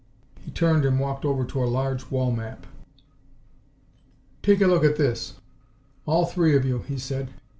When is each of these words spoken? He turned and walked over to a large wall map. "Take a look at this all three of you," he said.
He 0.39 0.49
turned 0.49 0.83
and 0.83 0.99
walked 0.99 1.25
over 1.25 1.45
to 1.45 1.63
a 1.63 1.69
large 1.69 2.09
wall 2.09 2.31
map. 2.31 2.65
"Take 4.41 4.59
a 4.59 4.65
look 4.65 4.83
at 4.83 4.95
this 4.95 5.35
all 6.07 6.25
three 6.25 6.55
of 6.55 6.65
you," 6.65 6.79
he 6.79 6.97
said. 6.97 7.29